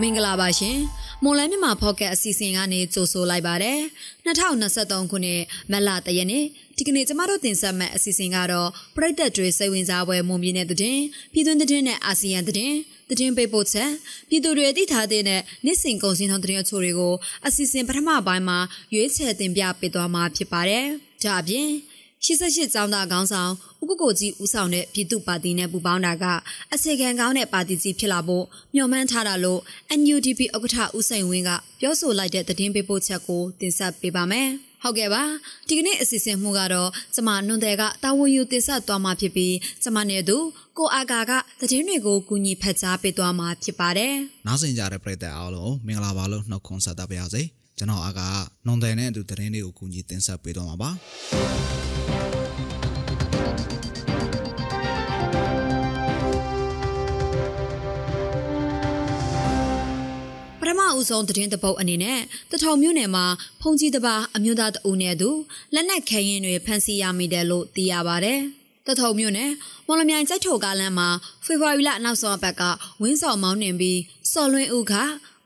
[0.00, 0.78] မင်္ဂလာပါရှင်
[1.22, 3.80] မွန်လန်းမြန်မာဖော့ကတ်အစီအစဉ်ကနေကြိုဆိုလိုက်ပါတယ်
[4.26, 6.44] 2023ခုနှစ်မတ်လတရက်နေ့
[6.76, 11.02] ဒီကနေ့ကျမတို့တင်ဆက်မယ့်အစီအစဉ်ကတော့ပြည်သက်တွေစိတ်ဝင်စားပွဲမွန်ပြည်နယ်သတင်း
[11.32, 12.76] ပြည်တွင်းသတင်းနဲ့အာဆီယံသတင်း
[13.10, 13.90] သတင်းပေးပို့ချက်
[14.28, 17.14] ပြည်သူတွေသိထားတဲ့နေ့စဉ်ကုန်စည်နှုန်းသတင်းအချို့တွေကို
[17.46, 18.58] အစီအစဉ်ပထမပိုင်းမှာ
[18.94, 20.86] ရွေးချယ်တင်ပြပေးသွားမှာဖြစ်ပါတယ်
[21.22, 21.68] ဒါအပြင်
[22.24, 23.52] 88ကျောင်းသားခေါင်းဆောင်
[23.82, 26.24] ဥက္ကိုကြီးဦးဆောင်တဲ့ပြည်သူ့ပါတီနဲ့ပူးပေါင်းတာက
[26.74, 29.60] အစီကံကောင်းတဲ့ပါတီကြီးဖြစ်လာဖို့မျှော်မှန်းထားတာလို့
[30.00, 34.48] NUDP ဥက္ကဋ္ဌဦးစိန်ဝင်းကပြောဆိုလိုက်တဲ့သတင်းပေးပို့ချက်ကိုတင်ဆက်ပေးပါမယ်။
[34.82, 35.22] ဟုတ်ကဲ့ပါ
[35.68, 40.36] ဒီကနေ့အစီအစဉ်မှုကတော့ကျမနွန်တဲ့ကတာဝန်ယူတင်ဆက်သွားမှာဖြစ်ပြီးကျမနဲ့သူ
[40.78, 44.14] ကိုအာကာကသတင်းတွေကိုကူညီဖတ်ကြားပေးသွားမှာဖြစ်ပါတယ်။
[44.46, 47.42] နောက်ဆင်ကြတဲ့ပရိသတ်အားလုံးမင်္ဂလာပါလို့နှုတ်ခွန်းဆက်သပါရစေ။
[47.78, 48.28] ကျွန်တော်အာကာ
[48.66, 50.90] နွန်တဲ့နဲ့အတူသတင်းတွေကိုကူညီတင်ဆက်ပေးသွားမှာပါ။
[60.98, 63.24] ဦးဆုံးသတင်းတပုတ်အနေနဲ့တထောင်မြို့နယ်မှာ
[63.60, 65.30] ဖုန်ကြီးတပါအမျိုးသားတအုပ်နဲ့သူ
[65.74, 68.34] လက်နက်ခဲရင်တွေဖမ်းဆီးရမိတယ်လို့သိရပါဗျ။
[68.86, 69.50] တထုံမြို့နယ်
[69.86, 71.08] မော်လမြိုင်ကြိုက်ထော်ကားလမ်းမှာ
[71.44, 72.62] ဖေဖော်ဝါရီလနောက်ဆုံးအပတ်က
[73.02, 74.00] ဝင်းဆောင်မောင်းနှင်ပြီး
[74.32, 74.94] စော်လွင်ဦးက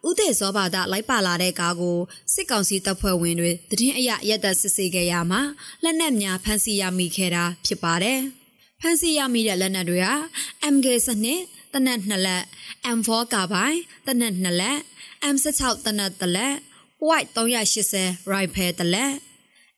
[0.06, 1.98] ဥဒေစောဘာသာလိုက်ပါလာတဲ့ကားကို
[2.32, 5.40] စစ်ကောင်စီတပ်ဖွဲ့ဝင်တွေတည်င်းအရရက်သက်စစ်ဆေးခဲ့ရမှာ
[5.82, 8.20] လက်နက်များဖမ်းဆီးရမိခဲ့တာဖြစ်ပါတယ်။
[8.80, 10.14] ဖမ်းဆီးရမိတဲ့လက်နက်တွေဟာ
[10.74, 11.40] MK စနစ်
[11.74, 12.44] တနက်2လက်
[12.96, 14.78] M4 ကာဘိုင်တနက်2လက်
[15.34, 16.54] M16 တနက်တလက်
[17.06, 19.12] White 380 Rifle တလက်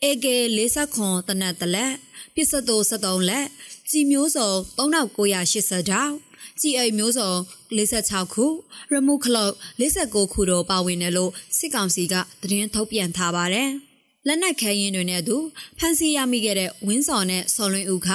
[0.05, 0.27] AK
[0.59, 1.93] 40တနက်တလက်
[2.35, 3.47] ပစ္စတို73လက်
[3.91, 6.30] ကြီးမျိုးစုံ3980တောင်ကြီး
[6.79, 7.33] အိမ်မျိုးစုံ
[7.79, 8.47] 46ခု
[8.93, 13.71] ရမုခလုတ်49ခုတို့ပါဝင်တယ်လို့စစ်ကောင်စီကသတင်းထုတ်ပြန်ထားပါတယ်။
[14.27, 15.37] လက်နက်ခဲရင်တွေနဲ့သူ
[15.79, 18.09] ဖမ်းဆီးရမိခဲ့တဲ့ဝင်းစော်နဲ့စော်လွင်ဦးခ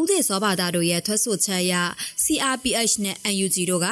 [0.00, 1.74] ဥဒေစောဘာသာတို့ရဲ့ထွက်ဆိုချက်အရ
[2.24, 3.88] CRPH နဲ့ NUG တို့က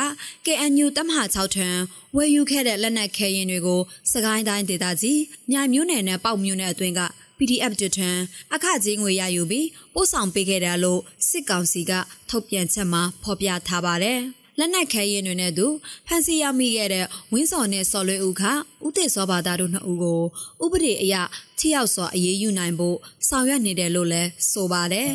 [0.47, 1.69] KNU တမဟာ6ထံ
[2.17, 3.81] ဝယ်ယူခဲ့တဲ့လက်နက်ခဲရင်တွေကို
[4.13, 7.01] စကိုင်းတိုင်းဒေသကြီးမြိုင်မြို့နယ်နဲ့ပေါက်မြို့နယ်အတွင်းက
[7.39, 8.11] PDF တထံ
[8.55, 11.93] အခကြီးငွေရယူပြီးပို့ဆောင်ပေးခဲ့တယ်လို့စစ်ကောင်စီက
[12.31, 14.21] ထုတ်ပြန်ချက်မှာဖော်ပြထားပါတယ်။
[14.59, 15.67] လက်နက်ခဲရင်တွေနဲ့သူ
[16.07, 18.43] ဖမ်းဆီးရမိခဲ့တဲ့ဝင်းစော်နဲ့စော်လွေဦးခ
[18.85, 20.21] ဦးတေစောဘာသာတို့နှစ်ဦးကို
[20.65, 21.15] ဥပဒေအရ
[21.59, 22.97] ထိရောက်စွာအရေးယူနိုင်ဖို့
[23.29, 25.11] ဆောင်ရွက်နေတယ်လို့လည်းဆိုပါတယ်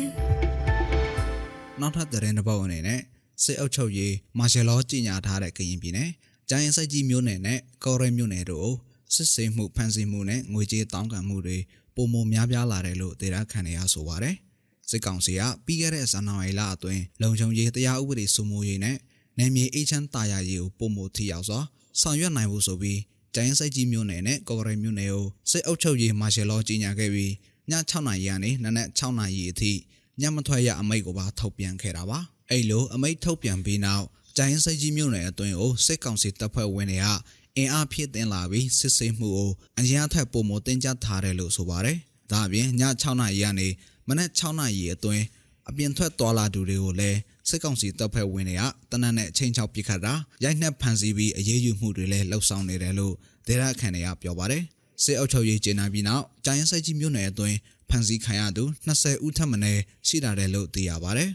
[1.80, 3.00] ။နောက်ထပ်သတင်းတစ်ပုဒ်အနေနဲ့
[3.44, 6.10] စစ်အုပ်ချုပ်ရေးမာရှယ်လောကြီးညာထားတဲ့ကရင်ပြည်နယ်
[6.48, 8.70] ကျိုင်းစိုက်ကြီးမြို့နယ်နဲ့ကော်ရဲမြို့နယ်တို့
[9.14, 11.58] စစ်ဆေးမှုဖမ်းဆီးမှုနဲ့ငွေကြေးတောင်းခံမှုတွေ
[11.96, 14.36] ပုံမများပြားလာတယ်လို့ဒေတာခန်နေရဆိုပါတယ်။
[14.90, 18.96] စစ်ကောင်စီကပြီးခဲ့တဲ့ဇန်နဝါရီလအတွင်းလုံခြုံရေးတရားဥပဒေစိုးမိုးရေးနဲ့
[19.38, 21.60] နယ်မြေအေးချမ်းတာယာရေးကိုပုံမိုထိရောက်စွာ
[22.00, 23.00] ဆောင်ရွက်နိုင်ဖို့ဆိုပြီး
[23.34, 27.32] တိုင်းစိုက်ကြီးမြို့နယ်နဲ့ကော်ကရိတ်မြို့နယ်ကိုစစ်အုပ်ချုပ်ရေးမာရှယ်လောကြီးညာခဲ့ပြီး
[27.70, 29.72] ည6နာရီကနေနနက်6နာရီအထိ
[30.20, 32.18] ညမထွက်ရအမိန့်ကိုပါထုတ်ပြန်ခဲ့တာပါ
[32.50, 37.06] အဲ့လိုအမိန့်ထုတ်ပြန်ပြီးနောက်ကျိုင်းစိတ်ကြီးမြို့နယ်အတွင်းကိုစစ်ကောင်စီတပ်ဖွဲ့ဝင်တွေက
[37.58, 41.98] အင်အားဖြည့်တင်လာပြီးစစ်ဆေးမှုကိုအရင်အထက်ပုံမတင်ကြထားတယ်လို့ဆိုပါတယ်။
[42.30, 43.68] ဒါအပြင်ည6နာရီကနေ
[44.08, 45.24] မနက်6နာရီအတွင်း
[45.68, 47.18] အပြင်ထွက်သွားလာသူတွေကိုလည်း
[47.48, 50.14] စစ်ကောင်စီတပ်ဖွဲ့ဝင်တွေကတနက်နဲ့ချင်းချောက်ပစ်ခတ်တာ
[50.44, 53.14] ရိုက်နှက်ဖမ်းဆီးပြီးအရေးယူမှုတွေလည်းလှုပ်ဆောင်နေတယ်လို့
[53.46, 54.62] ဒေသခံတွေကပြောပါတယ်
[55.02, 57.56] စစ်အုပ်ချုပ်ရေးကျင်းပပြီးနောက်ကျိုင်းဆိုင်ကြီးမြို့နယ်အတွင်း
[57.88, 59.58] ဖမ်းဆီးခံရသူ20ဦးထပ်မံ
[60.08, 61.30] ရှိလာတယ်လို့သိရပါတယ်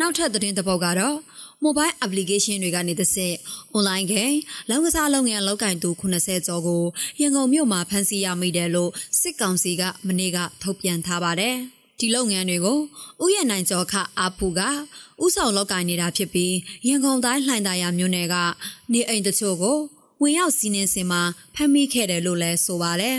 [0.00, 1.16] နောက်ထပ်သတင်းတစ်ပုဒ်ကတော့
[1.64, 3.36] mobile application တွေကနေတစ်ဆင့်
[3.76, 4.36] online game
[4.68, 6.82] လောင်းကစားလုပ်ငန်းလောက်ကင်သူ80ကျော်ကို
[7.20, 11.56] ရန်ကုန်မြို့မှာဖမ်းဆီးရမိတယ်လို့စစ်ကောင်စီကမနေ့ကထုတ်ပြန်ထားပါတယ်။
[12.00, 12.78] ဒီလုပ်ငန်းတွေကို
[13.22, 14.60] ဥယျာဉ်နိုင်ကျော်ခအာဖူက
[15.24, 16.54] ဥဆောင်လောက်ကင်နေတာဖြစ်ပြီး
[16.88, 18.34] ရန်ကုန်တိုင်းလှိုင်သာယာမြို့နယ်က
[18.92, 19.78] နေအိမ်တချို့ကို
[20.22, 21.22] ဝင်ရောက်စီးနင်းစင်မှာ
[21.54, 23.18] ဖမ်းမိခဲ့တယ်လို့လည်းဆိုပါတယ်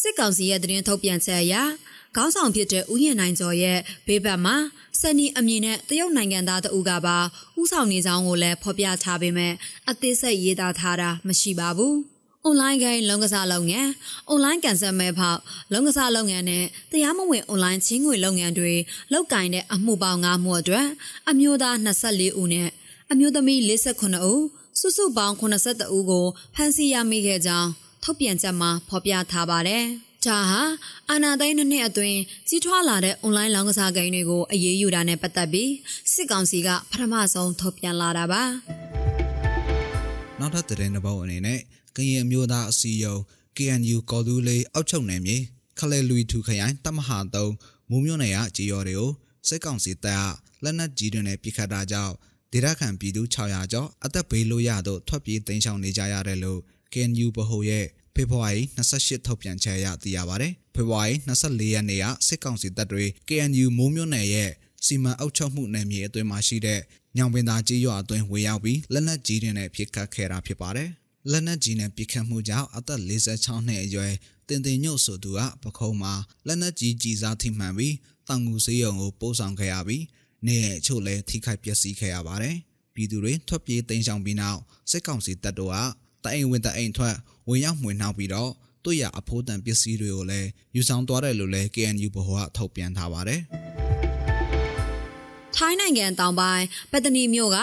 [0.00, 1.54] စစ်ကောင်စီရဲ့သတင်းထုတ်ပြန်ချက်အရ
[2.16, 4.56] ခေါင်းဆောင်ဖြစ်တဲ့ဦးရင်နိုင်ကျော်ရဲ့ဘေးဘက်မှာ
[5.00, 7.18] စနီအမည်နဲ့တရုတ်နိုင်ငံသားတဦးကပါ
[7.60, 9.52] ဥဆောင်နေကြောင်းကိုလည်းဖော်ပြထားပေမဲ့
[9.90, 11.94] အသေးစိတ်ရေးသားထားတာမရှိပါဘူး။
[12.48, 13.88] online game လုံကစားလုပ်ငန်း
[14.30, 15.38] online ကန်ဆယ်မဲဖောက်
[15.72, 18.74] လုံကစားလုပ်ငန်းနဲ့တရားမဝင် online ချင်းငွေလုပ်ငန်းတွေ
[19.12, 20.86] လောက်ကင်တဲ့အမှုပေါင်း9မှုအတွက်
[21.30, 22.68] အမျိုးသား24ဦးနဲ့
[23.10, 24.42] အမျိုးသမီး48ဦး
[24.80, 27.70] စုစုပေါင်း82ဦးကိုဖမ်းဆီးရမိခဲ့ကြောင်း
[28.02, 29.86] ထုတ်ပြန်ချက်မှာဖော်ပြထားပါတယ်။
[30.26, 30.62] ဒါဟာ
[31.10, 32.18] အာနာသိန်းနှစ်အတွင်း
[32.48, 35.72] ကြီးထွားလာတဲ့ online လောင်းကစားဂိမ်းတွေကိုအရေးယူတာနဲ့ပတ်သက်ပြီး
[36.12, 38.42] စစ်ကောင်စီကပထမဆုံးထုတ်ပြန်လာတာပါ။
[40.40, 41.60] နောက်ထပ်သတင်းတစ်ပုဒ်အနေနဲ့
[41.96, 43.20] ကရင်မျိုးသားအစည်းအရုံး
[43.56, 45.36] KNU ကော်သူလေးအောက်ချုပ်နယ်မြေ
[45.78, 47.52] ခလဲလူထူခရိုင်တမဟာတုံး
[47.90, 49.10] မူးမြို့နယ်ကကြေရော်တွေကို
[49.48, 50.24] စစ်ကောင်စီတပ်
[50.62, 52.14] ကလက်နက်ကြီးတွေနဲ့ပစ်ခတ်တာကြောင့်
[52.52, 56.60] ဒေသခံပြည်သူ600ကျော်အသက်ဘေးလို့ရတော့ထွက်ပြေးတိမ်းရှောင်နေကြရတယ်လို့
[56.92, 57.86] KNU ဗဟိုရဲ့
[58.20, 58.62] ဖေဖော်ဝါရီ
[58.94, 64.50] 28ထုတ်ပြန်ချက်အရသိရပါတယ်။ဖေဖော်ဝါရီ24ရက်နေ့ကစစ်ကောင်စီတပ်တွေ KNU မိုးမြို့နယ်ရဲ့
[64.86, 66.80] စီမံအုပ်ချုပ်မှုနယ်မြေအတွင်းမှာရှိတဲ့
[67.16, 70.88] ညောင်ပင်သာကြီးရွာအတွင်းဝေရောက်ပြီးလက်နက်ကြီးတွေနဲ့ပစ်ခတ်ခဲ့တာဖြစ်ပါတယ်။
[71.30, 74.12] လက်နက်ကြီးနဲ့ပစ်ခတ်မှုကြောင့်အသက်46နှစ်အရွယ်
[74.48, 76.12] တင်တင်ညုတ်ဆိုသူကပခုံးမှာ
[76.46, 77.94] လက်နက်ကြီးကြီးစားထိမှန်ပြီး
[78.28, 80.04] တောင်ငူစေးရုံကိုပို့ဆောင်ခဲ့ရပြီး
[80.46, 82.56] နေရဲ့အချို့လည်းထိခိုက်ပျက်စီးခဲ့ရပါတယ်။
[82.94, 85.76] ပြည်သူတွေထွက်ပြေးတိမ်းရှောင်ပြီးနောက်စစ်ကောင်စီတပ်တို့က
[86.24, 87.16] တအိမ်ဝင်တအိမ်ထွက်
[87.50, 88.50] ဝင်ရောက်မှွေနှောက်ပြီးတော့
[88.84, 93.40] သူ့ရအဖိုးတန်ပစ္စည်းတွေကိုလည်းယူဆောင်သွားတယ်လို့လည်း KNU ဘဟုကထုတ်ပြန်ထားပါတယ်။
[95.56, 97.58] ထိုင်းနိုင်ငံတောင်ပိုင်းပတ္တနီမြို့က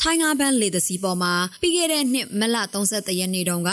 [0.00, 2.56] ထိုင်းငါးပန်းလေတစီပေါ်မှာပြီးခဲ့တဲ့နှစ်မလ
[2.88, 3.70] 31ရက်နေ့တုန်းက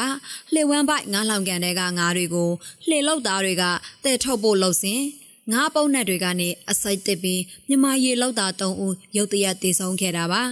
[0.54, 2.50] လှေဝမ်းပိုက်ငါးလောင်ကန်တဲ့ကငါးတွေကို
[2.88, 3.63] လှေလောက်သားတွေက
[4.06, 5.01] တဲထုတ်ဖို့လှုပ်စဉ်
[5.51, 10.44] ငါးပုံးနဲ့တွေကနေအစိုက်တစ်ပြီးမြမရေလောက်သား၃ဦးရုတ်တရက်တည်ဆုံခဲ့တာပါ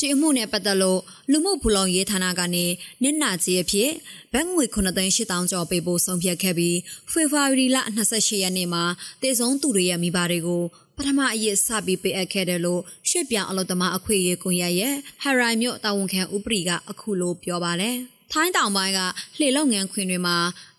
[0.00, 1.00] ဒီအမှုနဲ့ပတ်သက်လို့
[1.30, 2.64] လူမှုဖူလုံရေးဌာနကနေ
[3.02, 3.90] နစ်နာကြီးအဖြစ်
[4.32, 6.76] ဘတ်ငွေ9သိန်း8000ကျော်ပေးဖို့ဆုံးဖြတ်ခဲ့ပြီး
[7.10, 7.78] ဖေဖော်ဝါရီလ
[8.10, 8.84] 28ရက်နေ့မှာ
[9.22, 10.62] တည်ဆုံသူတွေရဲ့မိဘတွေကို
[10.96, 17.96] ပထမအရေးစပြီးပေးအပ်ခဲ့တယ်လို့ရွှေ့ပြောင်းအလုပ်သမားအခွင့်အရေးကွန်ရက်ရဲ့ဟရိုင်မြို့တာဝန်ခံဥပဒေကအခုလိုပြောပါတယ်။
[18.32, 19.00] ထိုင်းတောင်ပိုင်းက
[19.38, 20.36] လှေလုံငန်းခွင်တွေမှာ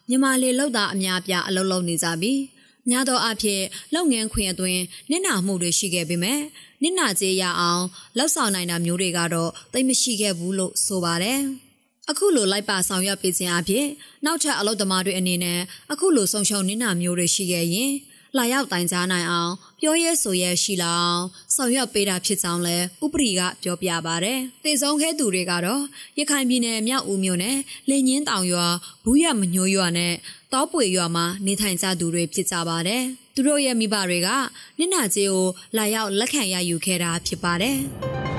[0.10, 2.40] မြန်မာလေလုံသားအများပြအလုပ်လုပ်နေကြပြီး
[2.90, 3.64] များသောအားဖြင့်
[3.94, 6.40] လုပ်ငန်းခွင်အတွင်းနစ်နာမှုတွေရှိခဲ့ပေမဲ့
[6.84, 7.84] နစ်နာကြေးရအောင်
[8.18, 11.42] လောက်ဆောင်နိုင်တာမျိုးတွေကတော့သိမရှိခဲ့ဘူးလို့ဆိုပါတယ်။
[12.10, 13.88] အခုလိုလိုက်ပါဆောင်ရွက်ပေးခြင်းအပြင်
[14.26, 15.60] နောက်ထပ်အလုပ်သမားတွေအနေနဲ့
[15.92, 17.92] အခုလိုဆုံရှုံနစ်နာမျိုးတွေရှိခဲ့ရင်
[18.38, 21.24] လာရောက်တိုင်ကြားနိုင်အောင်ပြောရဲဆိုရဲရှိလာအောင်
[21.56, 24.34] ဆောင်ရွက်ပေးတာဖြစ်ကြောင်းလည်းဥပဒေကပြောပြပါဗျ။
[24.64, 25.84] တည်ဆုံးခဲ့သူတွေကတော့
[26.20, 27.58] ရခိုင်ပြည်နယ်မြောက်ဦးမြို့နယ်
[27.90, 28.68] လင်းညင်းတောင်ရွာ
[29.04, 30.14] ဘူးရမညိုးရွာနဲ့
[30.54, 33.04] တောပွေရွာမှာနေထိုင်ကြသူတွေဖြစ်ကြပါတယ်။
[33.36, 34.30] သူတို့ရဲ့မိဘတွေက
[34.78, 37.80] နင့်နာကြီးကိုလာရောက်လက်ခံရယူခဲ့တာဖြစ်ပါတယ်။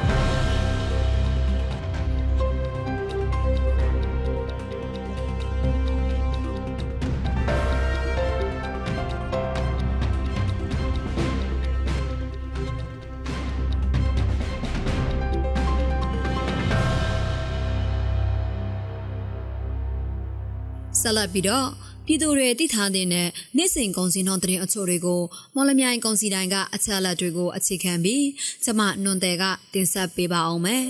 [21.12, 21.68] ဆက်လက်ပြီးတော့
[22.06, 25.22] ပြည်သူတွေတိထားတဲ့နေ့စဉ်ကုန်စည်နှုန်းသတင်းအချို့တွေကို
[25.54, 28.24] မော်လမြိုင်ကုန်စည်တိုင်းကအချက်အလက်တွေကိုအခြေခံပြီး
[28.64, 29.44] ကျမနွန်တယ်က
[29.74, 30.84] တင်ဆက်ပေးပါအောင်မယ်။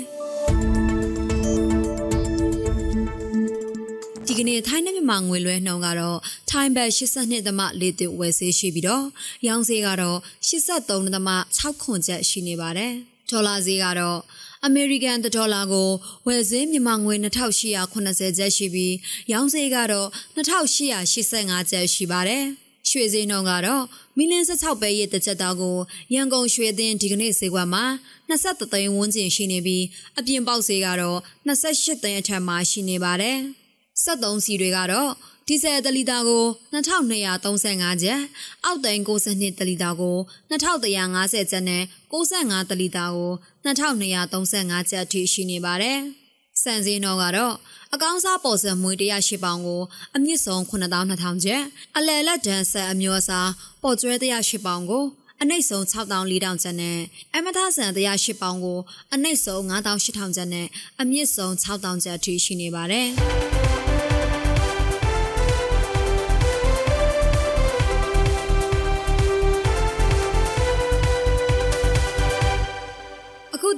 [4.26, 6.18] ဒီကနေ့ထိုင်းနဲ့မြန်မာငွေလွှဲနှုန်းကတော့
[6.50, 9.06] ထိုင်းဘတ်82.4တိဝယ်ဆေးရှိပြီးတော့
[9.46, 12.92] ရောင်းဈေးကတော့83.6ခွန်ကျပ်ရှိနေပါတယ်။
[13.30, 14.18] ဒေါ်လာဈေးကတော့
[14.66, 15.90] အမေရိကန်ဒေါ်လာကို
[16.26, 18.94] ဝယ်ဈေးမြန်မာငွေ2880ကျပ်ရှိပြီး
[19.32, 22.44] ရောင်းဈေးကတော့2885ကျပ်ရှိပါတယ်။
[22.90, 23.84] ရွှေဈေးနှုန်းကတော့
[24.16, 25.76] မီလင်း16ပဲရဲ့တစ်ချက်သားကို
[26.14, 27.84] ရန်ကုန်ရွှေသင်းဒီကနေ့ဈေးကွက်မှာ
[28.28, 29.84] 23သိန်းဝန်းကျင်ရှိနေပြီး
[30.18, 33.38] အပြင်ပေါက်ဈေးကတော့28သိန်းအထက်မှာရှိနေပါတယ်။
[34.04, 35.10] 73စီတွေကတော့
[35.48, 38.20] ဒီဇယ်တလီတာကို2235ကျပ်
[38.64, 40.16] အောက်တိန်62တလီတာကို
[40.50, 43.32] 2150ကျပ်နဲ့65တလီတာကို
[43.64, 45.98] 2235ကျပ်ထိရှိနေပါတယ်။
[46.62, 47.54] စံစင်းတော်ကတော့
[47.94, 49.82] အကောင်းစားပေါ်စံမွေ108ပေါင်ကို
[50.16, 51.62] အမြင့်ဆုံး9200ကျပ်
[51.96, 53.50] အလယ်လက်ဒန်ဆက်အမျိုးအစား
[53.82, 55.04] ပေါ်ကျွဲ108ပေါင်ကို
[55.40, 56.98] အနှိမ့်ဆုံး6400ကျပ်နဲ့
[57.34, 58.78] အမထဆန်108ပေါင်ကို
[59.14, 60.66] အနှိမ့်ဆုံး9800ကျပ်နဲ့
[61.00, 63.10] အမြင့်ဆုံး6000ကျပ်ထိရှိနေပါတယ်။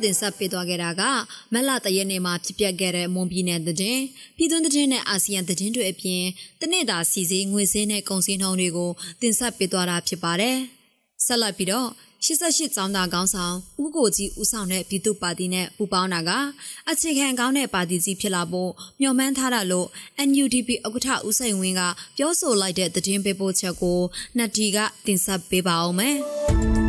[0.05, 1.03] တင်ဆက်ပေးသွားခဲ့တာက
[1.53, 4.03] မက်လာတရက်နေ့မှာဖြစ်ပျက်ခဲ့တဲ့မွန်ပြည်နယ်သတင်း
[4.37, 6.23] ပြည်တွင်းသတင်းနဲ့အာဆီယံသတင်းတွေအပြင်
[6.61, 10.57] တနေ့တာစီစီငွေစင်းနဲ့ကုန်စည်နှုန်းတွေကိုတင်ဆက်ပေးသွားတာဖြစ်ပါတယ်။
[11.27, 11.91] ဆက်လက်ပြီးတော့
[12.25, 16.31] 88ကျောင်းသားခေါင်းဆောင်ဦးကိုကြီးဦးဆောင်တဲ့ပြည်သူ့ပါတီနဲ့ပူးပေါင်းတာက
[16.91, 18.71] အခြေခံကောင်းတဲ့ပါတီကြီးဖြစ်လာဖို့
[19.01, 19.89] မျှော်မှန်းထားတာလို့
[20.29, 21.83] NUDP ဥက္ကဋ္ဌဦးစိန်ဝင်းက
[22.17, 24.01] ပြောဆိုလိုက်တဲ့သတင်းပေးပို့ချက်ကို
[24.37, 26.17] နှတ်တီကတင်ဆက်ပေးပါအောင်မယ်။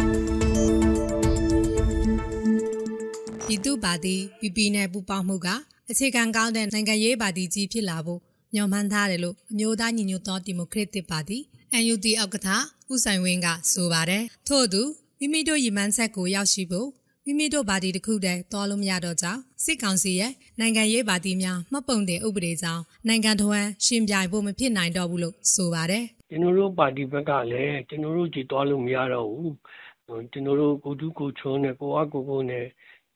[3.49, 5.47] ပြည်သူ့ပါတီ PP နဲ့ပူးပေါင်းမှုက
[5.91, 8.19] အခြေခံကောင်းတဲ့နိုင်ငံရေးပါတီကြီးဖြစ်လာဖို့
[8.53, 11.37] မျှော်မှန်းထားတယ်လို့အမျိုးသားညီညွတ်သောဒီမိုကရက်တစ်ပါတီ
[11.81, 12.49] NUD ဥက္ကဋ္ဌ
[12.91, 14.83] ဦးဆိုင်ဝင်းကဆိုပါတယ်။ထို့အတူ
[15.19, 16.87] မိမိတို့ရည်မှန်းချက်ကိုရောက်ရှိဖို့
[17.25, 29.51] မိမိတို့ပါတီတစ်ခုတည်းတော်လို့မရတော့ကြောင်းစစ်ကောင်စီရဲ့နိုင်ငံရေးပါတီများမှတ်ပုံတင်ဥပဒေကြောင်းနိုင်ငံတော်ဝန်ရှင်ပြိုင်ဖို့မဖြစ်နိုင်တော့ဘူးလို့ဆိုပါတယ်။ကျွန်တော်တို့ပါတီဘက်ကလည်းကျွန်တော်တို့ကြည်တော်လို့မရတော့ဘူး။
[30.31, 32.65] ကျွန်တော်တို့ကိုတူးကိုချုံးနဲ့ကိုအားကိုကိုနဲ့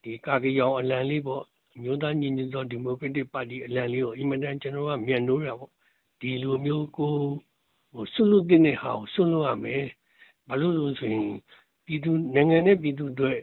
[0.04, 1.44] ဒီကာကီရောင်အလံလေးပေါ့
[1.76, 5.72] အမျိုးသားညီညွတ်သောဒီမိုကရက်တစ်ပါတီအလံလေးကိုအင်မတန်ကျွန်တော်ကမြန်နိုးတာပေါ့
[6.22, 7.14] ဒီလိုမျိုးကို
[7.92, 9.86] ဟိုဆွလို့တဲ့ဟာကိုဆွလို့ရမယ်
[10.48, 11.28] ဘာလို့လဲဆိုရင်
[11.86, 13.38] ပြည်သူနိုင်ငံနဲ့ပြည်သူတို့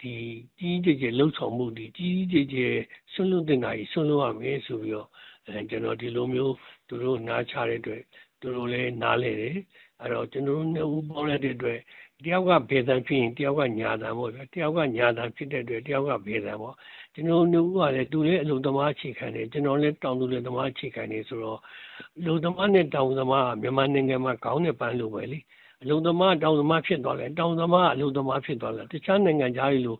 [0.00, 0.14] ဒီ
[0.58, 2.74] ကြီးကြီးကျယ်ကျယ်လှုပ်ဆောင်မှုဒီကြီးကြီးကျယ်ကျယ်
[3.12, 5.08] ဆွလို့တဲ့ဟာကြီးဆွလို့ရမယ်ဆိုပြီးတော့
[5.46, 6.54] အဲကျွန်တော်ဒီလိုမျိုး
[6.88, 8.02] သူတို့နားချတဲ့အတွက်
[8.40, 9.56] သူတို့လည်းနားလဲတယ်
[10.00, 11.78] အဲ့တော့ကျွန်တော်တို့နှစ်ဦးပေါင်းလိုက်တဲ့အတွက်
[12.24, 16.74] တယောက်ကဘေတံဖြစ်ရင်တယောက်ကညာတံပေါ့ဗျာတယောက်ကညာတံဖြစ်တဲ့အတွက်တယောက်ကဘေတံပေါ့
[17.14, 21.58] ကျွန်တော်တို့ကလည်းသူလည်းအလုံသမားအခြေခံတယ်ကျွန်တော်လည်းတောင်သူလည်းသမားအခြေခံနေဆိုတော့
[22.26, 25.38] လုံသမားနဲ့တောင်သမားကမြန်မာနိုင်ငံမှာခေါင်းနဲ့ပန်းလို့ပဲလေ
[25.82, 29.96] အလုံသမားတောင်သမားဖြစ်သွားတယ်တောင်သမားအလုံသမားဖြစ်သွားတယ်တခြားနိုင်ငံသားတွေလို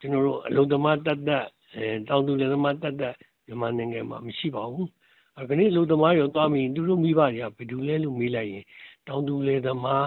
[0.00, 3.14] ကျွန်တော်တို့အလုံသမားတတ်တတ်အဲတောင်သူလည်းသမားတတ်တတ်
[3.46, 4.88] မြန်မာနိုင်ငံမှာမရှိပါဘူး
[5.40, 8.64] အခဏလုံသမားရောသွားပြီးသူတို့မိဘတွေကဘယ်သူလဲလို့မေးလိုက်ရင်
[9.08, 10.04] တောင်သူလည်းသမား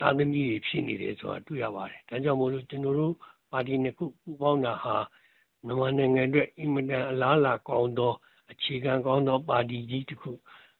[0.00, 3.14] သားသမီးတွေဖြစ်နေတယ်ဆိုတာတွေ့ရပါတယ်ဒါကြောင့်မို့လို့ကျွန်တော်တို့
[3.52, 4.96] ပါတီနှစ်ခုပူးပေါင်းတာဟာ
[5.64, 8.12] မြန်မာနိုင်ငံအတွက်အင်မတန်အလားအလာကောင်းသော
[8.52, 10.30] အခြေခံကောင်းသောပါတီကြီးတစ်ခု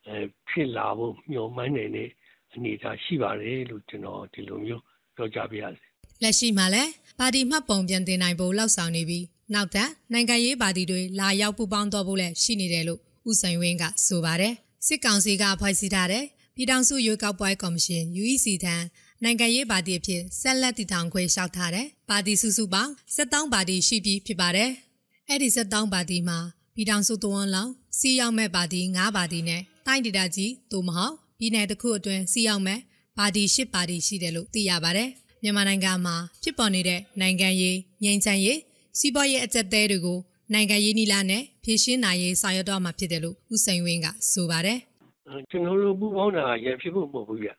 [0.07, 0.15] အဲ
[0.47, 2.09] ဖြစ်လာဖို့မျှော်မှန်းနေတဲ့
[2.53, 4.83] အနေအထားရှိပါတယ်လို့ကျွန်တော်ဒီလိုမျိုး
[5.15, 5.85] ပြောကြပါရစေ။
[6.23, 12.99] လက်ရှိမှာလည်းပါတီမှတ်ပုံပြန်တင်နိုင်ဖို့လောက်ဆောင်နေပြီးနောက်ထပ်နိုင်ငံရေးပါတီတွေလာရောက်ပူးပေါင်းတော့ဖို့လည်းရှိနေတယ်လို့
[13.29, 14.53] ဦးစိန်ဝင်းကဆိုပါတယ်။
[14.87, 16.23] စစ်ကောင်စီကဖွဲ့စည်းထားတဲ့
[16.55, 18.75] ပြည်ထောင်စုရွေးကောက်ပွဲကော်မရှင် UEC ထံ
[19.23, 24.69] နိုင်ငံရေးပါတီအဖြစ်ဆက်လက်တည်ထောင်ခွင့်လျှောက်ထားတယ်။ပါတီစုစုပေါင်း73ပါတီရှိပြီးဖြစ်ပါတယ်။
[25.29, 26.39] အဲ့ဒီ73ပါတီမှာ
[26.75, 32.79] ပြည်ထောင်စုတဝန်လောင်စီရောက်မဲ့ပါတီ9ပါတီနဲ့တိုင်းဒေသကြီးသို့မဟုတ်ပြည်နယ်တစ်ခုအတွင်းစီရောက်မဲ့
[33.17, 35.09] ပါတီ10ပါတီရှိတယ်လို့သိရပါတယ်။
[35.43, 38.59] မြန်မာနိုင်ငံမှာဖြစ်ပေါ်နေတဲ့နိုင်ငံရေးငြိမ်းချမ်းရေး
[38.99, 40.19] စီးပွားရေးအကျပ်တဲတွေကို
[40.53, 44.79] နိုင်ငံရေးနည်းလမ်းနဲ့ဖြည့်ရှင်းနိုင်ရေးဆောင်ရွက်တော့မှာဖြစ်တယ်လို့ဦးစိန်ဝင်းကဆိုပါတယ်။
[45.51, 47.49] ကျွန်တော်တို့ပူပေါင်းတာရဖြစ်ဖို့မဟုတ်ဘူးဗျ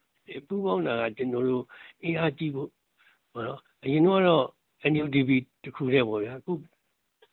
[0.47, 1.65] ပူးပေါင်းတာကကျွန်တော်တို့
[2.03, 2.69] အင်အားကြီးဖို့
[3.33, 4.45] ဟောနော်အရင်တော့
[4.93, 5.31] NUDP
[5.65, 6.53] တခုတည်းပေါ့ဗျာအခု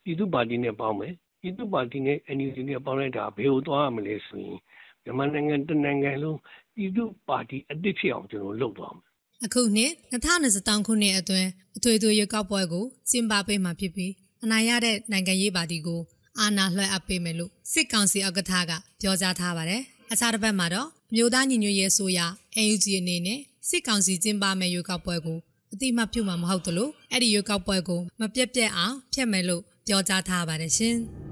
[0.04, 4.60] ပြည်သူ့ပါတီနဲ့ပေါင်းမယ်ပြည်သူ့ပါတီနဲ့ NUDP နဲ့ပေါင်းလိုက်တာဘယ်ကိုသွားရမလဲဆိုရင်
[5.04, 6.38] မြန်မာနိုင်ငံတနိုင်ငံလုံး
[6.76, 9.08] ပြည်သူ့ပါတီအသစ်ဖြစ်အောင်ကျွန်တော်လုပ်သွားမယ်
[9.46, 14.12] အခုနှစ်2023ခုနှစ်အတွင်းအထွေထွေရွေးကောက်ပွဲကိုကျင်းပပေးမှာဖြစ်ပြီး
[14.44, 16.02] အနိုင်ရတဲ့နိုင်ငံရေးပါတီကို
[16.40, 22.26] အာဏာလွှဲအပ်ပေးမယ်လို့စစ်ကောင်စီဥက္ကဋ္ဌကပြောကြားထားပါတယ်။ အခြားတစ်ပတ်မှာတော့မြို့သားညီညွတ်ရေးဆိုရာ
[22.66, 23.40] NUG အနေနဲ့
[23.70, 25.38] စစ်ကောင်စီကျင်းပမဲ့ရွေးကောက်ပွဲကို
[25.74, 30.98] အတိမပြုမှာမဟုတ်သလိုအဲ့ဒီရွေးကောက်ပွဲကိုမပြတ်ပြတ်အောင်ဖျက်မယ်လို့ပြောကြားထားပါတယ်ရှင်။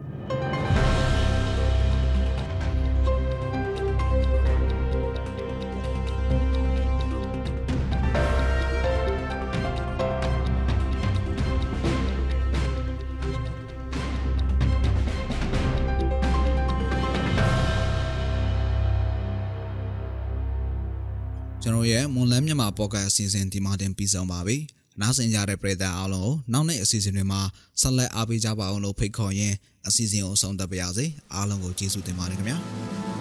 [22.38, 24.58] မွန်လန်းမြန်မာပေါ့ကတ်အစီအစဉ်ဒီမှာတင်ပြီးဆုံးပါပြီ။
[25.02, 27.42] နားဆင်ကြတဲ့ပရိသတ်အားလုံးကိုနောက်နေ့အစီအစဉ်တွေမှာ
[27.82, 29.56] ဆက်လက်အားပေးကြပါအောင်လို့ဖိတ်ခေါ်ရင်း
[29.88, 32.58] အစီအစဉ်ကိုဆုံးသက်ပါရစေ။အားလုံးကိုကျေးဇူးတင်ပါတယ်ခင်ဗျာ။